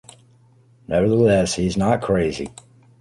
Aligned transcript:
Nevertheless, 0.87 1.53
he 1.53 1.67
is 1.67 1.77
not 1.77 2.01
crazy. 2.01 2.49